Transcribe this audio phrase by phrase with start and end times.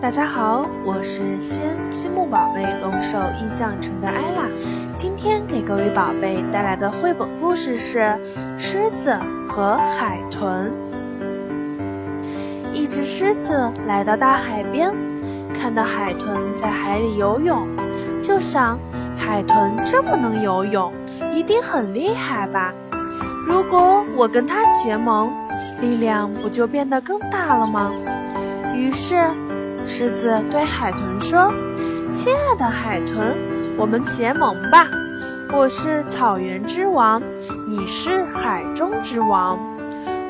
[0.00, 4.46] 大家好，我是西安积木宝贝龙首印象城的艾拉，
[4.94, 7.98] 今天给各位宝贝带来的绘本故事是
[8.58, 10.70] 《狮子和海豚》。
[12.74, 14.92] 一只狮子来到大海边，
[15.58, 17.66] 看到海豚在海里游泳，
[18.22, 18.78] 就想：
[19.16, 20.92] 海豚这么能游泳，
[21.34, 22.74] 一定很厉害吧？
[23.46, 25.32] 如果我跟它结盟，
[25.80, 27.90] 力量不就变得更大了吗？
[28.76, 29.24] 于是。
[29.86, 31.52] 狮子对海豚说
[32.10, 33.36] ：“亲爱的海豚，
[33.76, 34.88] 我们结盟吧！
[35.52, 37.22] 我是草原之王，
[37.68, 39.58] 你是海中之王。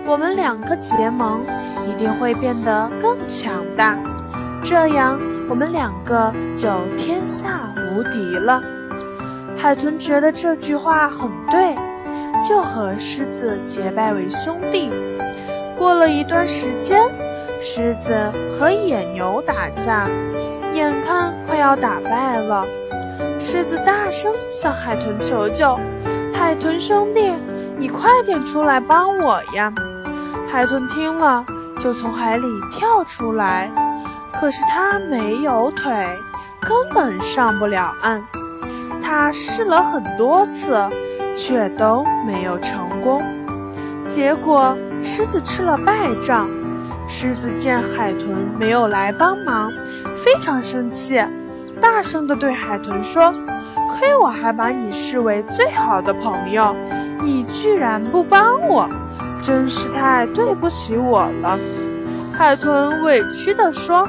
[0.04, 1.40] 我们两个结盟，
[1.88, 3.96] 一定会变得更强大。
[4.64, 7.60] 这样，我们两个就天下
[7.92, 8.60] 无敌了。”
[9.56, 11.76] 海豚觉得这句话很对，
[12.46, 14.90] 就和狮子结拜为兄弟。
[15.78, 17.00] 过了一段时间。
[17.60, 18.14] 狮子
[18.58, 20.08] 和野牛打架，
[20.74, 22.64] 眼看快要打败了，
[23.38, 25.78] 狮子大声向海豚求救
[26.34, 27.32] ：“海豚兄弟，
[27.78, 29.72] 你快点出来帮我呀！”
[30.50, 31.44] 海豚听了，
[31.78, 33.70] 就从海里跳出来，
[34.38, 35.92] 可是它没有腿，
[36.60, 38.22] 根本上不了岸。
[39.02, 40.78] 它试了很多次，
[41.36, 43.22] 却都没有成功，
[44.06, 46.48] 结果狮子吃了败仗。
[47.16, 49.70] 狮子见海豚没有来帮忙，
[50.16, 51.22] 非常生气，
[51.80, 53.32] 大声地对海豚说
[53.88, 56.74] ：“亏我还把你视为最好的朋友，
[57.22, 58.90] 你居然不帮我，
[59.40, 61.56] 真是太对不起我了。”
[62.36, 64.08] 海豚委屈地说：“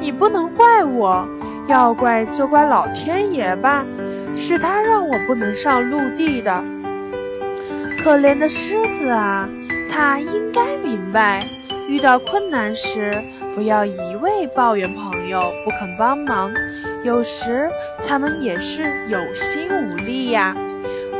[0.00, 1.24] 你不能怪我，
[1.68, 3.84] 要怪就怪老天爷吧，
[4.36, 6.60] 是他让我不能上陆地的。
[8.02, 9.48] 可怜的狮子啊，
[9.88, 11.46] 他应该明白。”
[11.90, 13.20] 遇到困难时，
[13.52, 16.52] 不要一味抱怨朋友不肯帮忙，
[17.02, 17.68] 有时
[18.00, 20.56] 他们也是有心无力呀。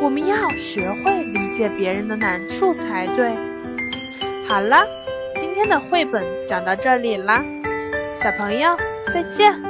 [0.00, 3.34] 我们要学会理解别人的难处才对。
[4.48, 4.86] 好了，
[5.34, 7.44] 今天的绘本讲到这里啦，
[8.14, 8.76] 小朋友
[9.12, 9.69] 再见。